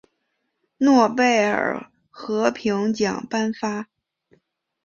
[0.79, 3.85] 诺贝尔和平奖颁发。